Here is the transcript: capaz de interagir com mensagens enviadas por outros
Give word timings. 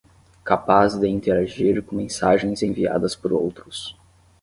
capaz 0.43 0.95
de 0.97 1.07
interagir 1.07 1.83
com 1.83 1.95
mensagens 1.97 2.63
enviadas 2.63 3.15
por 3.15 3.31
outros 3.31 3.95